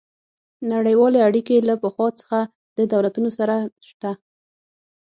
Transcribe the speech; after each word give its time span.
نړیوالې 0.71 1.19
اړیکې 1.27 1.65
له 1.69 1.75
پخوا 1.83 2.07
څخه 2.19 2.39
د 2.77 2.79
دولتونو 2.91 3.29
سره 3.37 3.55
شته 3.89 4.11